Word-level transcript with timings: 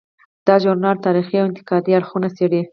دا 0.47 0.55
ژورنال 0.63 0.97
تاریخي 1.05 1.35
او 1.39 1.47
انتقادي 1.49 1.91
اړخونه 1.99 2.27
څیړي. 2.37 2.61